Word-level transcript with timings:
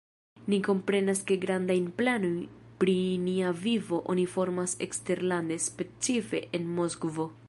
Ni 0.51 0.57
komprenas 0.67 1.19
ke 1.31 1.35
grandajn 1.43 1.91
planojn 1.99 2.39
pri 2.83 2.95
nia 3.27 3.51
vivo 3.67 3.99
oni 4.15 4.25
formas 4.37 4.75
eksterlande, 4.87 5.59
specife 5.67 6.43
en 6.61 6.67
Moskvo. 6.81 7.33